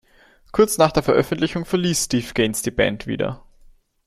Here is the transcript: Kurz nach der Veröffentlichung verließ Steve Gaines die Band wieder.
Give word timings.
Kurz 0.51 0.79
nach 0.79 0.91
der 0.91 1.03
Veröffentlichung 1.03 1.63
verließ 1.63 2.05
Steve 2.05 2.33
Gaines 2.33 2.63
die 2.63 2.71
Band 2.71 3.05
wieder. 3.05 3.43